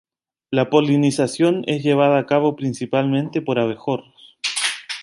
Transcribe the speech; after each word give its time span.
La 0.49 0.71
polinización 0.71 1.63
es 1.67 1.83
llevada 1.83 2.17
a 2.17 2.25
cabo 2.25 2.55
principalmente 2.55 3.39
por 3.39 3.59
abejorros. 3.59 4.33